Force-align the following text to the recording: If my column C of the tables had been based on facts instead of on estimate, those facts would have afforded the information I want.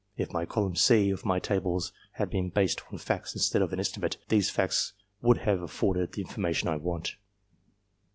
If 0.17 0.33
my 0.33 0.45
column 0.47 0.75
C 0.75 1.11
of 1.11 1.21
the 1.21 1.39
tables 1.39 1.93
had 2.13 2.31
been 2.31 2.49
based 2.49 2.81
on 2.91 2.97
facts 2.97 3.35
instead 3.35 3.61
of 3.61 3.71
on 3.71 3.79
estimate, 3.79 4.17
those 4.29 4.49
facts 4.49 4.93
would 5.21 5.37
have 5.41 5.61
afforded 5.61 6.13
the 6.13 6.23
information 6.23 6.67
I 6.69 6.77
want. 6.77 7.17